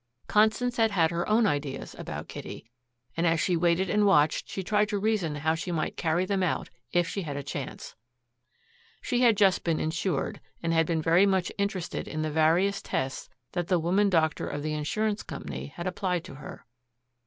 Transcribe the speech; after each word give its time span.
Constance 0.25 0.77
had 0.77 0.89
had 0.89 1.11
her 1.11 1.29
own 1.29 1.45
ideas 1.45 1.93
about 1.95 2.27
Kitty. 2.27 2.65
And 3.15 3.27
as 3.27 3.39
she 3.39 3.55
waited 3.55 3.87
and 3.87 4.03
watched, 4.03 4.49
she 4.49 4.63
tried 4.63 4.89
to 4.89 4.97
reason 4.97 5.35
how 5.35 5.53
she 5.53 5.71
might 5.71 5.95
carry 5.95 6.25
them 6.25 6.41
out 6.41 6.71
if 6.91 7.07
she 7.07 7.21
had 7.21 7.37
a 7.37 7.43
chance. 7.43 7.93
She 9.03 9.21
had 9.21 9.37
just 9.37 9.63
been 9.63 9.79
insured, 9.79 10.41
and 10.63 10.73
had 10.73 10.87
been 10.87 11.03
very 11.03 11.27
much 11.27 11.51
interested 11.59 12.07
in 12.07 12.23
the 12.23 12.31
various 12.31 12.81
tests 12.81 13.29
that 13.51 13.67
the 13.67 13.77
woman 13.77 14.09
doctor 14.09 14.47
of 14.47 14.63
the 14.63 14.73
insurance 14.73 15.21
company 15.21 15.67
had 15.67 15.85
applied 15.85 16.23
to 16.23 16.33
her. 16.33 16.65